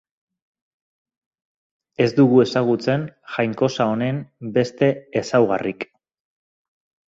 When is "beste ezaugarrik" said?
4.59-5.89